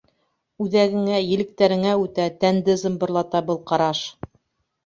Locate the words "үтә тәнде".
2.05-2.79